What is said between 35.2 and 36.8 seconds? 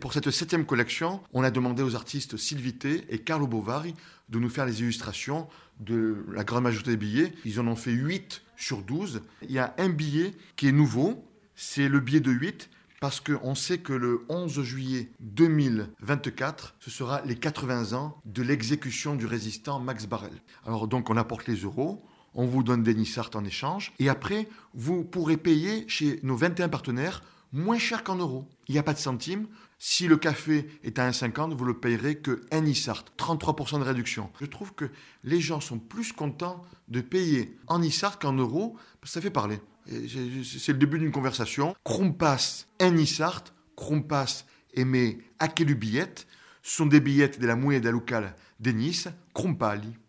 les gens sont plus contents